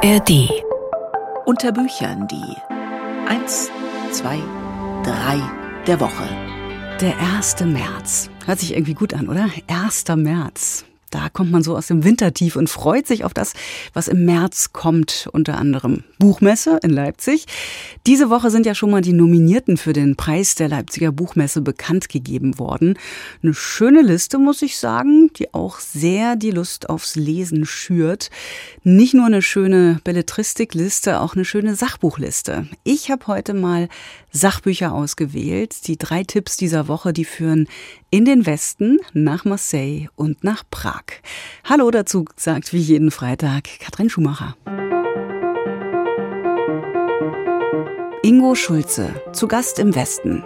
[0.00, 0.48] ARD.
[1.44, 2.56] Unter Büchern die
[3.26, 3.68] 1,
[4.12, 4.38] 2,
[5.02, 5.40] 3
[5.88, 6.22] der Woche.
[7.00, 7.64] Der 1.
[7.64, 8.30] März.
[8.46, 9.48] Hört sich irgendwie gut an, oder?
[9.66, 10.04] 1.
[10.14, 10.84] März.
[11.10, 13.54] Da kommt man so aus dem Wintertief und freut sich auf das,
[13.92, 17.46] was im März kommt, unter anderem Buchmesse in Leipzig.
[18.06, 22.08] Diese Woche sind ja schon mal die Nominierten für den Preis der Leipziger Buchmesse bekannt
[22.08, 22.98] gegeben worden.
[23.42, 28.30] Eine schöne Liste, muss ich sagen, die auch sehr die Lust aufs Lesen schürt.
[28.82, 32.68] Nicht nur eine schöne Belletristikliste, auch eine schöne Sachbuchliste.
[32.84, 33.88] Ich habe heute mal
[34.30, 35.86] Sachbücher ausgewählt.
[35.86, 37.68] Die drei Tipps dieser Woche, die führen
[38.10, 40.97] in den Westen, nach Marseille und nach Prag.
[41.64, 44.56] Hallo dazu sagt wie jeden Freitag Katrin Schumacher.
[48.22, 50.44] Ingo Schulze, zu Gast im Westen.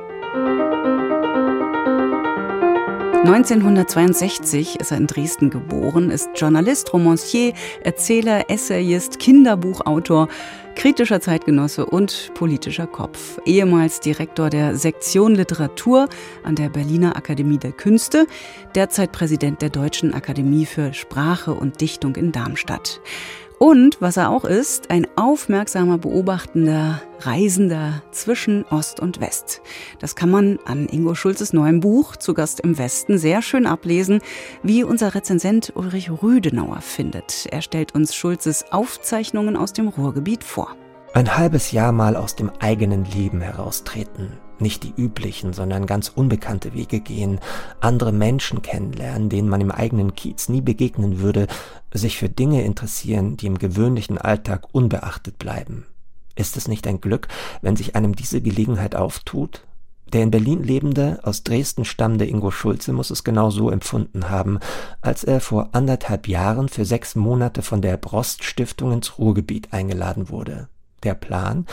[3.24, 7.52] 1962 ist er in Dresden geboren, ist Journalist, Romancier,
[7.84, 10.26] Erzähler, Essayist, Kinderbuchautor,
[10.74, 13.38] kritischer Zeitgenosse und politischer Kopf.
[13.46, 16.08] Ehemals Direktor der Sektion Literatur
[16.42, 18.26] an der Berliner Akademie der Künste,
[18.74, 23.00] derzeit Präsident der Deutschen Akademie für Sprache und Dichtung in Darmstadt.
[23.62, 29.60] Und was er auch ist, ein aufmerksamer beobachtender Reisender zwischen Ost und West.
[30.00, 34.20] Das kann man an Ingo Schulzes neuem Buch Zu Gast im Westen sehr schön ablesen,
[34.64, 37.46] wie unser Rezensent Ulrich Rüdenauer findet.
[37.52, 40.74] Er stellt uns Schulzes Aufzeichnungen aus dem Ruhrgebiet vor.
[41.14, 46.74] Ein halbes Jahr mal aus dem eigenen Leben heraustreten nicht die üblichen, sondern ganz unbekannte
[46.74, 47.40] Wege gehen,
[47.80, 51.46] andere Menschen kennenlernen, denen man im eigenen Kiez nie begegnen würde,
[51.92, 55.86] sich für Dinge interessieren, die im gewöhnlichen Alltag unbeachtet bleiben.
[56.34, 57.28] Ist es nicht ein Glück,
[57.60, 59.62] wenn sich einem diese Gelegenheit auftut?
[60.12, 64.58] Der in Berlin lebende, aus Dresden stammende Ingo Schulze muss es genau so empfunden haben,
[65.00, 70.28] als er vor anderthalb Jahren für sechs Monate von der Brost Stiftung ins Ruhrgebiet eingeladen
[70.28, 70.68] wurde.
[71.02, 71.66] Der Plan,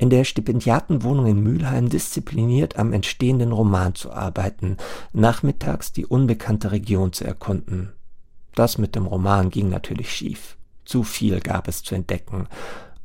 [0.00, 4.78] in der Stipendiatenwohnung in Mülheim diszipliniert am entstehenden Roman zu arbeiten,
[5.12, 7.92] nachmittags die unbekannte Region zu erkunden.
[8.54, 10.56] Das mit dem Roman ging natürlich schief.
[10.86, 12.48] Zu viel gab es zu entdecken.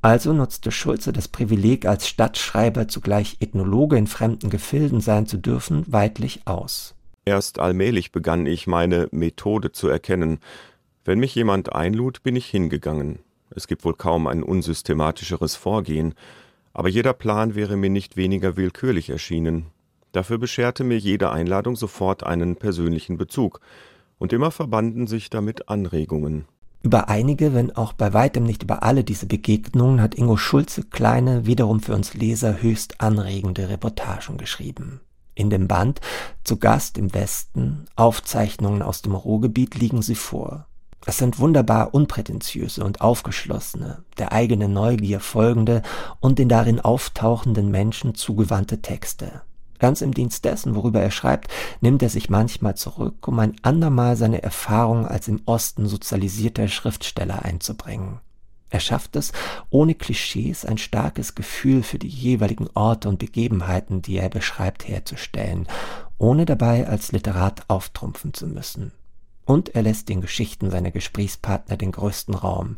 [0.02, 5.84] Also nutzte Schulze das Privileg, als Stadtschreiber zugleich Ethnologe in fremden Gefilden sein zu dürfen,
[5.88, 6.96] weidlich aus.
[7.26, 10.40] Erst allmählich begann ich meine Methode zu erkennen.
[11.04, 13.20] Wenn mich jemand einlud, bin ich hingegangen.
[13.50, 16.16] Es gibt wohl kaum ein unsystematischeres Vorgehen
[16.76, 19.68] aber jeder Plan wäre mir nicht weniger willkürlich erschienen.
[20.12, 23.62] Dafür bescherte mir jede Einladung sofort einen persönlichen Bezug,
[24.18, 26.46] und immer verbanden sich damit Anregungen.
[26.84, 31.46] Über einige, wenn auch bei weitem nicht über alle diese Begegnungen, hat Ingo Schulze kleine,
[31.46, 35.00] wiederum für uns Leser höchst anregende Reportagen geschrieben.
[35.34, 36.02] In dem Band
[36.44, 40.68] Zu Gast im Westen, Aufzeichnungen aus dem Ruhrgebiet liegen sie vor.
[41.06, 45.84] Es sind wunderbar unprätentiöse und aufgeschlossene, der eigenen Neugier folgende
[46.20, 49.42] und den darin auftauchenden Menschen zugewandte Texte.
[49.78, 51.52] Ganz im Dienst dessen, worüber er schreibt,
[51.82, 57.44] nimmt er sich manchmal zurück, um ein andermal seine Erfahrung als im Osten sozialisierter Schriftsteller
[57.44, 58.20] einzubringen.
[58.70, 59.32] Er schafft es,
[59.70, 65.68] ohne Klischees ein starkes Gefühl für die jeweiligen Orte und Begebenheiten, die er beschreibt, herzustellen,
[66.18, 68.92] ohne dabei als Literat auftrumpfen zu müssen.
[69.46, 72.78] Und er lässt den Geschichten seiner Gesprächspartner den größten Raum.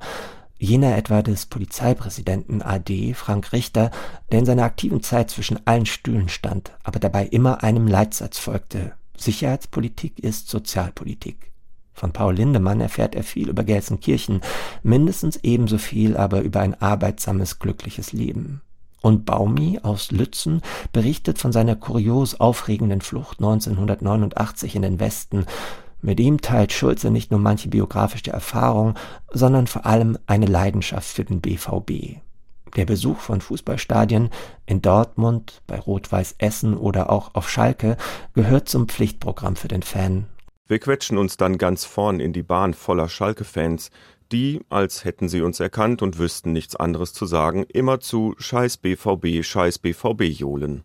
[0.60, 3.92] Jener etwa des Polizeipräsidenten AD, Frank Richter,
[4.32, 8.94] der in seiner aktiven Zeit zwischen allen Stühlen stand, aber dabei immer einem Leitsatz folgte.
[9.16, 11.52] Sicherheitspolitik ist Sozialpolitik.
[11.94, 14.42] Von Paul Lindemann erfährt er viel über Gelsenkirchen,
[14.84, 18.62] mindestens ebenso viel aber über ein arbeitsames, glückliches Leben.
[19.02, 20.62] Und Baumi aus Lützen
[20.92, 25.46] berichtet von seiner kurios aufregenden Flucht 1989 in den Westen,
[26.02, 28.96] mit ihm teilt Schulze nicht nur manche biografische Erfahrung,
[29.32, 32.18] sondern vor allem eine Leidenschaft für den BVB.
[32.76, 34.30] Der Besuch von Fußballstadien
[34.66, 37.98] in Dortmund, bei Rot-Weiß Essen oder auch auf Schalke
[38.34, 40.28] gehört zum Pflichtprogramm für den Fan.
[40.68, 43.90] Wir quetschen uns dann ganz vorn in die Bahn voller Schalke-Fans,
[44.32, 48.78] die, als hätten sie uns erkannt und wüssten nichts anderes zu sagen, immer zu Scheiß
[48.78, 50.84] BVB, Scheiß BVB johlen.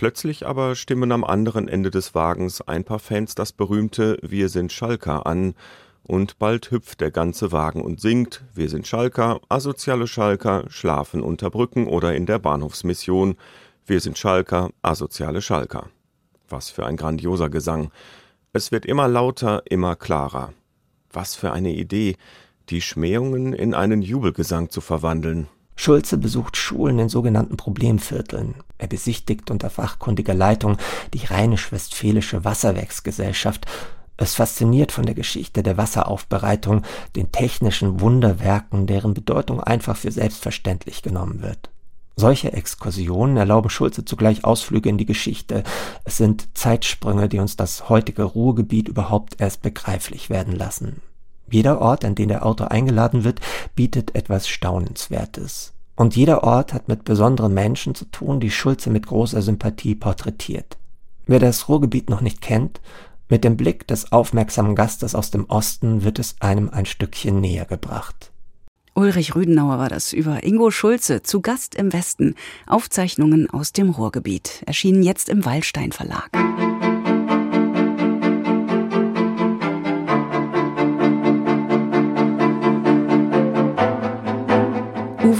[0.00, 4.72] Plötzlich aber stimmen am anderen Ende des Wagens ein paar Fans das berühmte Wir sind
[4.72, 5.52] Schalker an,
[6.04, 11.50] und bald hüpft der ganze Wagen und singt Wir sind Schalker, asoziale Schalker, schlafen unter
[11.50, 13.36] Brücken oder in der Bahnhofsmission,
[13.84, 15.90] Wir sind Schalker, asoziale Schalker.
[16.48, 17.90] Was für ein grandioser Gesang.
[18.54, 20.54] Es wird immer lauter, immer klarer.
[21.12, 22.16] Was für eine Idee,
[22.70, 25.46] die Schmähungen in einen Jubelgesang zu verwandeln.
[25.76, 28.54] Schulze besucht Schulen in sogenannten Problemvierteln.
[28.80, 30.78] Er besichtigt unter fachkundiger Leitung
[31.12, 33.66] die Rheinisch-Westfälische Wasserwerksgesellschaft.
[34.16, 36.82] Es fasziniert von der Geschichte der Wasseraufbereitung,
[37.14, 41.68] den technischen Wunderwerken, deren Bedeutung einfach für selbstverständlich genommen wird.
[42.16, 45.62] Solche Exkursionen erlauben Schulze zugleich Ausflüge in die Geschichte.
[46.04, 51.02] Es sind Zeitsprünge, die uns das heutige Ruhrgebiet überhaupt erst begreiflich werden lassen.
[51.50, 53.40] Jeder Ort, an den der Autor eingeladen wird,
[53.74, 55.74] bietet etwas Staunenswertes.
[56.00, 60.78] Und jeder Ort hat mit besonderen Menschen zu tun, die Schulze mit großer Sympathie porträtiert.
[61.26, 62.80] Wer das Ruhrgebiet noch nicht kennt,
[63.28, 67.66] mit dem Blick des aufmerksamen Gastes aus dem Osten wird es einem ein Stückchen näher
[67.66, 68.32] gebracht.
[68.94, 72.34] Ulrich Rüdenauer war das über Ingo Schulze, zu Gast im Westen.
[72.66, 76.30] Aufzeichnungen aus dem Ruhrgebiet, erschienen jetzt im Wallstein Verlag.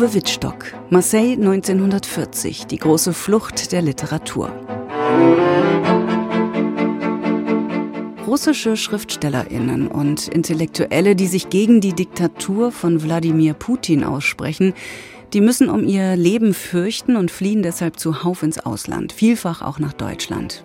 [0.01, 4.51] Uwe Wittstock, Marseille 1940, die große Flucht der Literatur.
[8.27, 14.73] russische Schriftstellerinnen und Intellektuelle, die sich gegen die Diktatur von Wladimir Putin aussprechen,
[15.33, 19.93] die müssen um ihr Leben fürchten und fliehen deshalb zuhauf ins Ausland, vielfach auch nach
[19.93, 20.65] Deutschland.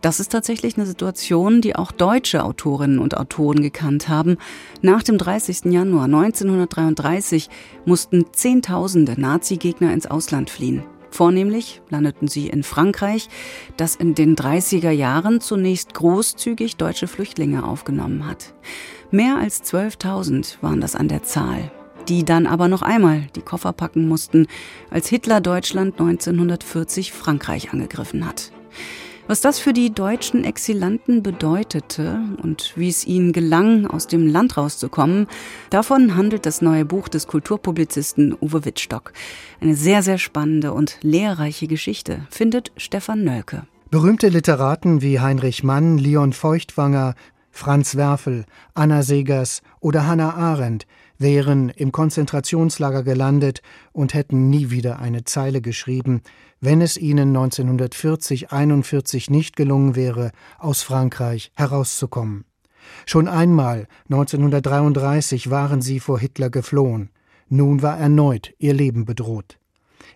[0.00, 4.36] Das ist tatsächlich eine Situation, die auch deutsche Autorinnen und Autoren gekannt haben.
[4.82, 5.72] Nach dem 30.
[5.72, 7.48] Januar 1933
[7.84, 10.84] mussten Zehntausende Nazi-Gegner ins Ausland fliehen.
[11.10, 13.28] Vornehmlich landeten sie in Frankreich,
[13.76, 18.52] das in den 30er Jahren zunächst großzügig deutsche Flüchtlinge aufgenommen hat.
[19.12, 21.70] Mehr als 12.000 waren das an der Zahl,
[22.08, 24.46] die dann aber noch einmal die Koffer packen mussten,
[24.90, 28.52] als Hitler Deutschland 1940 Frankreich angegriffen hat.
[29.26, 34.58] Was das für die deutschen Exilanten bedeutete und wie es ihnen gelang, aus dem Land
[34.58, 35.28] rauszukommen,
[35.70, 39.14] davon handelt das neue Buch des Kulturpublizisten Uwe Wittstock.
[39.62, 43.62] Eine sehr, sehr spannende und lehrreiche Geschichte, findet Stefan Nölke.
[43.90, 47.14] Berühmte Literaten wie Heinrich Mann, Leon Feuchtwanger,
[47.50, 50.86] Franz Werfel, Anna Segers oder Hannah Arendt
[51.18, 53.62] wären im Konzentrationslager gelandet
[53.92, 56.22] und hätten nie wieder eine Zeile geschrieben,
[56.60, 62.44] wenn es ihnen 1940-41 nicht gelungen wäre, aus Frankreich herauszukommen.
[63.06, 67.10] Schon einmal 1933 waren sie vor Hitler geflohen.
[67.48, 69.58] Nun war erneut ihr Leben bedroht.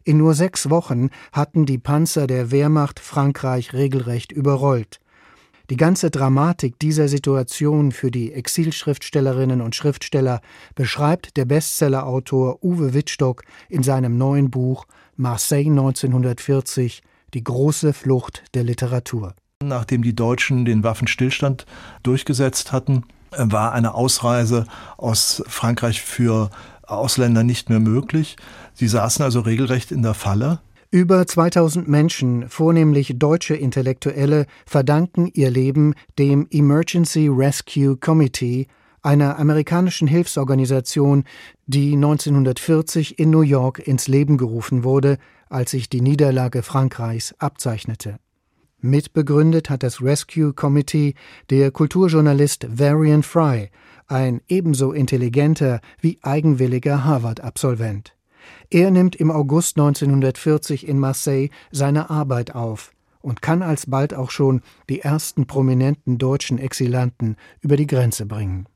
[0.05, 5.01] In nur sechs Wochen hatten die Panzer der Wehrmacht Frankreich regelrecht überrollt.
[5.71, 10.41] Die ganze Dramatik dieser Situation für die Exilschriftstellerinnen und Schriftsteller
[10.75, 14.87] beschreibt der Bestsellerautor Uwe Wittstock in seinem neuen Buch
[15.17, 17.03] Marseille 1940,
[17.35, 19.35] die große Flucht der Literatur.
[19.63, 21.67] Nachdem die Deutschen den Waffenstillstand
[22.03, 23.05] durchgesetzt hatten,
[23.37, 24.65] war eine Ausreise
[24.97, 26.49] aus Frankreich für
[26.87, 28.37] Ausländer nicht mehr möglich.
[28.73, 30.61] Sie saßen also regelrecht in der Falle.
[30.91, 38.69] Über 2000 Menschen, vornehmlich deutsche Intellektuelle, verdanken ihr Leben dem Emergency Rescue Committee,
[39.03, 41.25] einer amerikanischen Hilfsorganisation,
[41.67, 45.19] die 1940 in New York ins Leben gerufen wurde,
[45.51, 48.19] als sich die Niederlage Frankreichs abzeichnete.
[48.81, 51.17] Mitbegründet hat das Rescue Committee
[51.51, 53.69] der Kulturjournalist Varian Fry,
[54.07, 58.15] ein ebenso intelligenter wie eigenwilliger Harvard-Absolvent.
[58.71, 64.63] Er nimmt im August 1940 in Marseille seine Arbeit auf und kann alsbald auch schon
[64.89, 68.67] die ersten prominenten deutschen Exilanten über die Grenze bringen.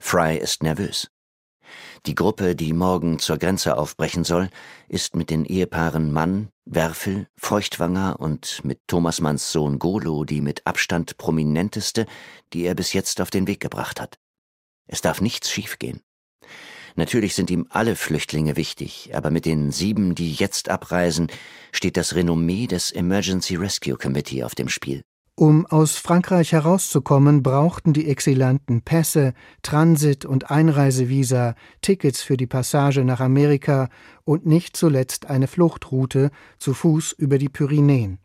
[0.00, 1.10] Fry ist nervös.
[2.06, 4.50] Die Gruppe, die morgen zur Grenze aufbrechen soll,
[4.88, 10.66] ist mit den Ehepaaren Mann, Werfel, Feuchtwanger und mit Thomas Manns Sohn Golo die mit
[10.66, 12.06] Abstand prominenteste,
[12.52, 14.18] die er bis jetzt auf den Weg gebracht hat.
[14.86, 16.00] Es darf nichts schiefgehen.
[16.96, 21.26] Natürlich sind ihm alle Flüchtlinge wichtig, aber mit den sieben, die jetzt abreisen,
[21.72, 25.02] steht das Renommee des Emergency Rescue Committee auf dem Spiel.
[25.36, 33.04] Um aus Frankreich herauszukommen, brauchten die Exilanten Pässe, Transit- und Einreisevisa, Tickets für die Passage
[33.04, 33.88] nach Amerika
[34.22, 38.20] und nicht zuletzt eine Fluchtroute zu Fuß über die Pyrenäen.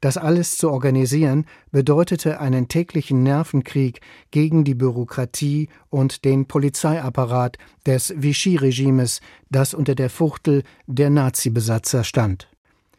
[0.00, 8.14] Das alles zu organisieren bedeutete einen täglichen Nervenkrieg gegen die Bürokratie und den Polizeiapparat des
[8.16, 9.20] Vichy-Regimes,
[9.50, 12.48] das unter der Fuchtel der Nazi-Besatzer stand.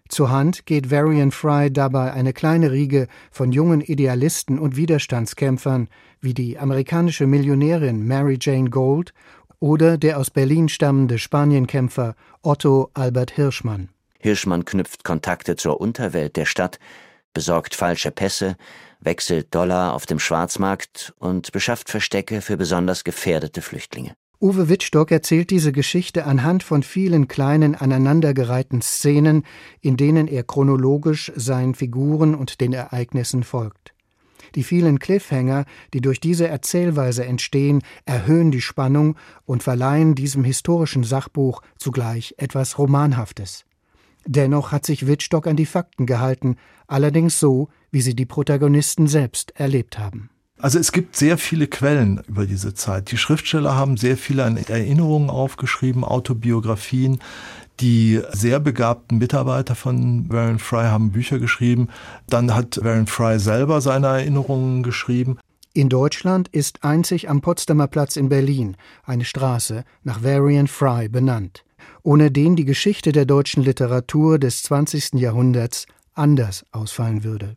[0.09, 5.87] Zur Hand geht Varian Fry dabei eine kleine Riege von jungen Idealisten und Widerstandskämpfern
[6.21, 9.13] wie die amerikanische Millionärin Mary Jane Gold
[9.59, 13.92] oder der aus Berlin stammende Spanienkämpfer Otto Albert Hirschmann.
[14.23, 16.79] Hirschmann knüpft Kontakte zur Unterwelt der Stadt,
[17.33, 18.55] besorgt falsche Pässe,
[19.01, 24.15] wechselt Dollar auf dem Schwarzmarkt und beschafft Verstecke für besonders gefährdete Flüchtlinge.
[24.39, 29.43] Uwe Wittstock erzählt diese Geschichte anhand von vielen kleinen aneinandergereihten Szenen,
[29.81, 33.93] in denen er chronologisch seinen Figuren und den Ereignissen folgt.
[34.55, 41.03] Die vielen Cliffhanger, die durch diese Erzählweise entstehen, erhöhen die Spannung und verleihen diesem historischen
[41.03, 43.65] Sachbuch zugleich etwas Romanhaftes.
[44.25, 49.53] Dennoch hat sich Wittstock an die Fakten gehalten, allerdings so, wie sie die Protagonisten selbst
[49.55, 50.29] erlebt haben.
[50.59, 53.11] Also es gibt sehr viele Quellen über diese Zeit.
[53.11, 57.19] Die Schriftsteller haben sehr viele Erinnerungen aufgeschrieben, Autobiografien.
[57.79, 61.89] Die sehr begabten Mitarbeiter von Warren Fry haben Bücher geschrieben.
[62.29, 65.37] Dann hat Warren Fry selber seine Erinnerungen geschrieben.
[65.73, 71.65] In Deutschland ist einzig am Potsdamer Platz in Berlin eine Straße nach Varian Fry benannt,
[72.03, 75.13] ohne den die Geschichte der deutschen Literatur des 20.
[75.13, 77.55] Jahrhunderts anders ausfallen würde.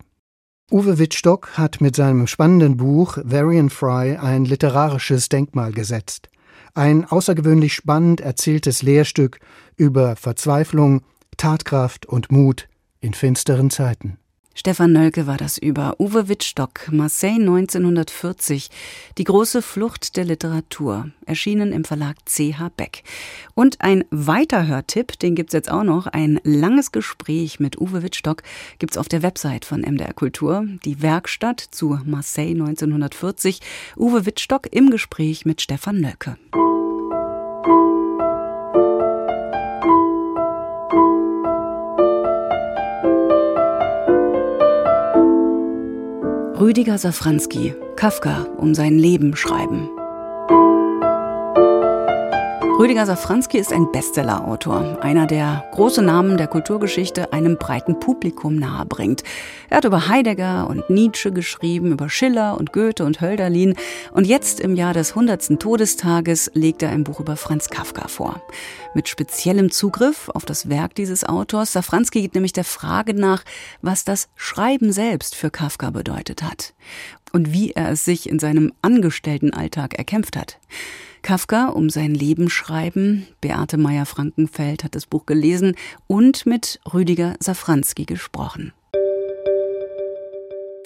[0.71, 6.29] Uwe Wittstock hat mit seinem spannenden Buch Varian Fry ein literarisches Denkmal gesetzt.
[6.75, 9.39] Ein außergewöhnlich spannend erzähltes Lehrstück
[9.77, 11.03] über Verzweiflung,
[11.37, 12.69] Tatkraft und Mut
[13.01, 14.19] in finsteren Zeiten.
[14.59, 18.71] Stefan Nölke war das über Uwe Wittstock, Marseille 1940,
[19.19, 23.03] die große Flucht der Literatur, erschienen im Verlag CH Beck.
[23.55, 28.43] Und ein Weiterhörtipp, den gibt's jetzt auch noch, ein langes Gespräch mit Uwe Wittstock
[28.79, 33.61] gibt's auf der Website von MDR Kultur, die Werkstatt zu Marseille 1940,
[33.99, 36.39] Uwe Wittstock im Gespräch mit Stefan Nölke.
[46.59, 49.91] Rüdiger Safranski, Kafka um sein Leben schreiben.
[52.79, 59.23] Rüdiger Safranski ist ein Bestsellerautor, einer, der große Namen der Kulturgeschichte einem breiten Publikum nahebringt.
[59.71, 63.77] Er hat über Heidegger und Nietzsche geschrieben, über Schiller und Goethe und Hölderlin
[64.13, 65.59] und jetzt im Jahr des 100.
[65.59, 68.43] Todestages legt er ein Buch über Franz Kafka vor.
[68.93, 71.73] Mit speziellem Zugriff auf das Werk dieses Autors.
[71.73, 73.43] Safranski geht nämlich der Frage nach,
[73.81, 76.75] was das Schreiben selbst für Kafka bedeutet hat
[77.33, 80.59] und wie er es sich in seinem Angestelltenalltag erkämpft hat.
[81.27, 83.27] Kafka um sein Leben schreiben.
[83.41, 85.75] Beate Meyer-Frankenfeld hat das Buch gelesen
[86.07, 88.73] und mit Rüdiger Safranski gesprochen.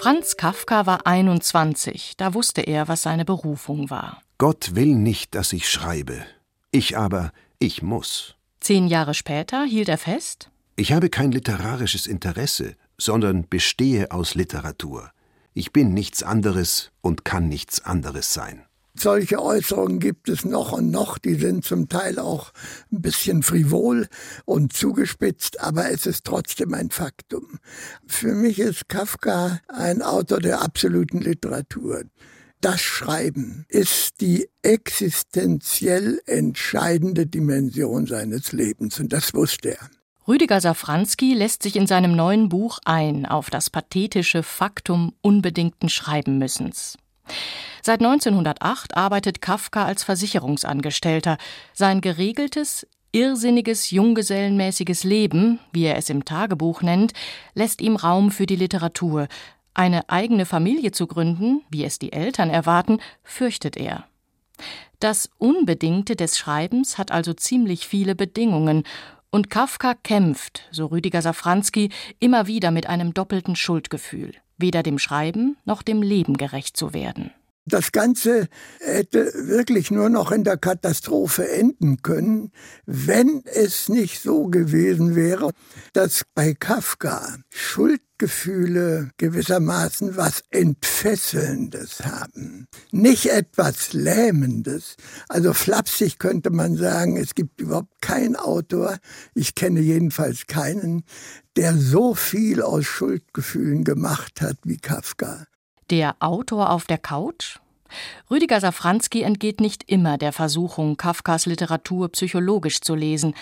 [0.00, 4.23] Franz Kafka war 21, da wusste er, was seine Berufung war.
[4.38, 6.25] Gott will nicht, dass ich schreibe.
[6.70, 8.35] Ich aber, ich muss.
[8.61, 10.50] Zehn Jahre später hielt er fest?
[10.75, 15.11] Ich habe kein literarisches Interesse, sondern bestehe aus Literatur.
[15.52, 18.64] Ich bin nichts anderes und kann nichts anderes sein.
[18.94, 22.52] Solche Äußerungen gibt es noch und noch, die sind zum Teil auch
[22.92, 24.09] ein bisschen frivol
[24.44, 27.59] und zugespitzt, aber es ist trotzdem ein Faktum.
[28.06, 32.02] Für mich ist Kafka ein Autor der absoluten Literatur.
[32.61, 39.90] Das Schreiben ist die existenziell entscheidende Dimension seines Lebens und das wusste er.
[40.28, 46.99] Rüdiger Safranski lässt sich in seinem neuen Buch ein auf das pathetische Faktum unbedingten Schreibenmüssens.
[47.83, 51.39] Seit 1908 arbeitet Kafka als Versicherungsangestellter.
[51.73, 57.13] Sein geregeltes, irrsinniges, junggesellenmäßiges Leben, wie er es im Tagebuch nennt,
[57.55, 59.29] lässt ihm Raum für die Literatur.
[59.73, 64.05] Eine eigene Familie zu gründen, wie es die Eltern erwarten, fürchtet er.
[64.99, 68.85] Das Unbedingte des Schreibens hat also ziemlich viele Bedingungen,
[69.31, 75.57] und Kafka kämpft, so Rüdiger Safranski, immer wieder mit einem doppelten Schuldgefühl, weder dem Schreiben
[75.65, 77.33] noch dem Leben gerecht zu werden.
[77.67, 78.49] Das Ganze
[78.81, 82.53] hätte wirklich nur noch in der Katastrophe enden können,
[82.87, 85.51] wenn es nicht so gewesen wäre,
[85.93, 87.37] dass bei Kafka
[88.21, 94.97] Schuldgefühle gewissermaßen was Entfesselndes haben, nicht etwas Lähmendes.
[95.29, 98.99] Also flapsig könnte man sagen, es gibt überhaupt keinen Autor,
[99.35, 101.05] ich kenne jedenfalls keinen,
[101.57, 105.47] der so viel aus Schuldgefühlen gemacht hat wie Kafka.
[105.89, 107.59] Der Autor auf der Couch?
[108.31, 113.35] Rüdiger Safranski entgeht nicht immer der Versuchung, Kafkas Literatur psychologisch zu lesen.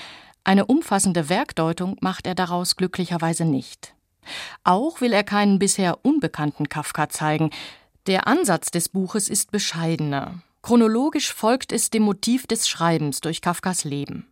[0.44, 3.97] Eine umfassende Werkdeutung macht er daraus glücklicherweise nicht.
[4.64, 7.50] Auch will er keinen bisher unbekannten Kafka zeigen.
[8.06, 10.42] Der Ansatz des Buches ist bescheidener.
[10.62, 14.26] Chronologisch folgt es dem Motiv des Schreibens durch Kafkas Leben.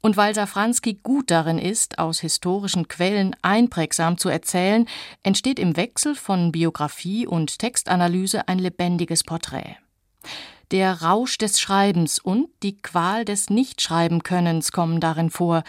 [0.00, 4.86] Und weil Safranski gut darin ist, aus historischen Quellen einprägsam zu erzählen,
[5.22, 9.76] entsteht im Wechsel von Biografie und Textanalyse ein lebendiges Porträt.
[10.70, 15.64] Der Rausch des Schreibens und die Qual des Nichtschreibenkönnens kommen darin vor,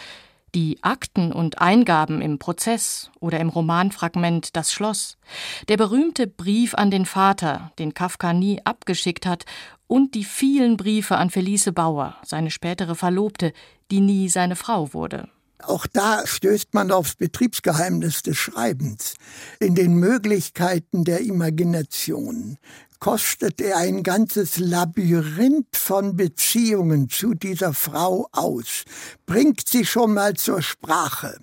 [0.54, 5.16] die Akten und Eingaben im Prozess oder im Romanfragment Das Schloss,
[5.68, 9.44] der berühmte Brief an den Vater, den Kafka nie abgeschickt hat,
[9.86, 13.52] und die vielen Briefe an Felice Bauer, seine spätere Verlobte,
[13.90, 15.28] die nie seine Frau wurde.
[15.62, 19.16] Auch da stößt man aufs Betriebsgeheimnis des Schreibens.
[19.58, 22.56] In den Möglichkeiten der Imagination
[23.00, 28.84] kostet er ein ganzes Labyrinth von Beziehungen zu dieser Frau aus,
[29.26, 31.38] bringt sie schon mal zur Sprache,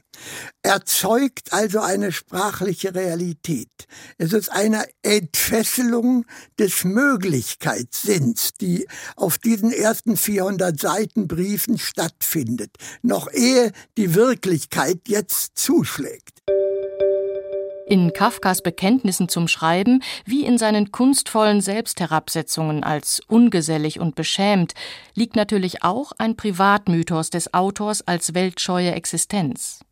[0.62, 3.88] erzeugt also eine sprachliche Realität.
[4.20, 6.26] Es ist eine Entfesselung
[6.60, 15.58] des Möglichkeitssinns, die auf diesen ersten 400 Seiten Briefen stattfindet, noch ehe die Wirklichkeit jetzt
[15.58, 16.44] zuschlägt.
[17.90, 24.74] In Kafkas Bekenntnissen zum Schreiben wie in seinen kunstvollen Selbstherabsetzungen als ungesellig und beschämt
[25.16, 29.86] liegt natürlich auch ein Privatmythos des Autors als weltscheue Existenz.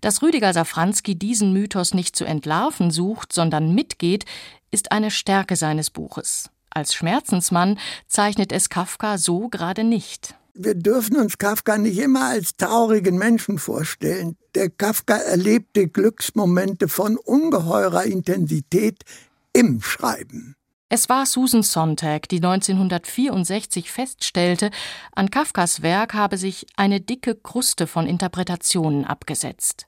[0.00, 4.24] Dass Rüdiger Safranski diesen Mythos nicht zu entlarven sucht, sondern mitgeht,
[4.70, 6.48] ist eine Stärke seines Buches.
[6.70, 10.36] Als Schmerzensmann zeichnet es Kafka so gerade nicht.
[10.54, 14.36] Wir dürfen uns Kafka nicht immer als traurigen Menschen vorstellen.
[14.54, 19.04] Der Kafka erlebte Glücksmomente von ungeheurer Intensität
[19.52, 20.56] im Schreiben.
[20.88, 24.70] Es war Susan Sontag, die 1964 feststellte,
[25.12, 29.86] an Kafkas Werk habe sich eine dicke Kruste von Interpretationen abgesetzt.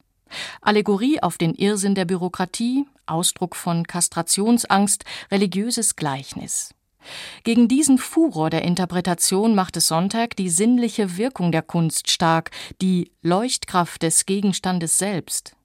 [0.60, 6.70] Allegorie auf den Irrsinn der Bürokratie, Ausdruck von Kastrationsangst, religiöses Gleichnis.
[7.44, 14.02] Gegen diesen Furor der Interpretation machte Sonntag die sinnliche Wirkung der Kunst stark, die Leuchtkraft
[14.02, 15.56] des Gegenstandes selbst.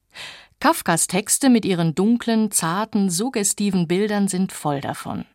[0.60, 5.25] Kafkas Texte mit ihren dunklen, zarten, suggestiven Bildern sind voll davon.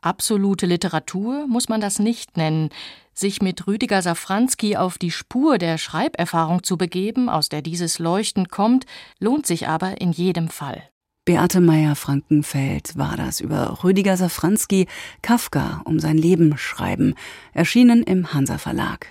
[0.00, 2.70] Absolute Literatur muss man das nicht nennen.
[3.12, 8.48] Sich mit Rüdiger Safranski auf die Spur der Schreiberfahrung zu begeben, aus der dieses Leuchten
[8.48, 8.86] kommt,
[9.18, 10.88] lohnt sich aber in jedem Fall.
[11.28, 14.86] Beate Meyer-Frankenfeld war das über Rüdiger Safranski,
[15.20, 17.16] Kafka um sein Leben schreiben,
[17.52, 19.08] erschienen im Hansa Verlag.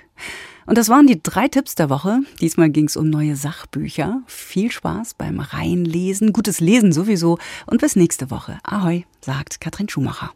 [0.65, 2.21] Und das waren die drei Tipps der Woche.
[2.41, 4.23] Diesmal ging es um neue Sachbücher.
[4.25, 8.57] Viel Spaß beim Reinlesen, gutes Lesen sowieso und bis nächste Woche.
[8.63, 10.31] Ahoi, sagt Katrin Schumacher.